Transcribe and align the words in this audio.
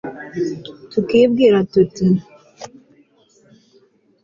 tukibwira 0.91 1.57
tuti 1.71 2.05